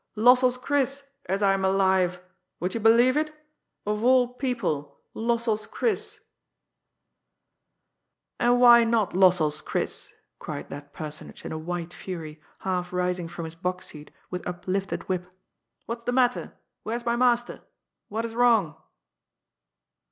[0.17, 2.23] "Lossell's Chris, as I'm alive!
[2.59, 3.31] Would you believe it?
[3.85, 6.21] Of all people, Lossell's Chris!"
[8.39, 13.45] "And why not Lossell's Chris?" cried that personage in a white fury, half rising from
[13.45, 15.29] his box seat with uplifted whip.
[15.85, 16.57] "What's the matter?
[16.81, 17.61] Where's my master?
[18.07, 18.75] What is wrong?"